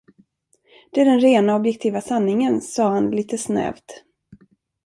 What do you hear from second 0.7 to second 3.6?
Det är den rena objektiva sanningen, sade han litet